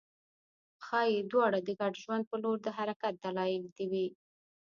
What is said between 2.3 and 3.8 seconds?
په لور د حرکت دلایل